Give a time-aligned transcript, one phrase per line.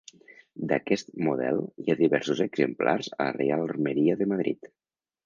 [0.69, 4.71] D'aquest model hi ha diversos exemplars a la Reial Armeria de Madrid.